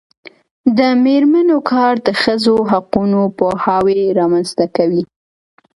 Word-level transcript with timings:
د 0.77 0.79
میرمنو 1.03 1.57
کار 1.71 1.93
د 2.07 2.09
ښځو 2.21 2.55
حقونو 2.71 3.19
پوهاوی 3.37 4.01
رامنځته 4.19 4.65
کوي. 4.77 5.03